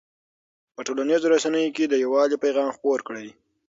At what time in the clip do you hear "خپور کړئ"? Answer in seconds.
2.75-3.27